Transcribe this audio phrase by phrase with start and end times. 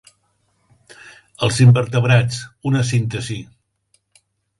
[1.47, 2.39] "Els invertebrats:
[2.71, 3.39] una síntesi".